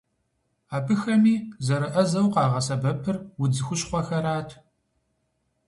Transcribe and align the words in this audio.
Абыхэми 0.75 1.35
зэрыӏэзэу 1.65 2.27
къагъэсэбэпыр 2.33 3.17
удз 3.41 3.57
хущхъуэхэрат. 3.65 4.49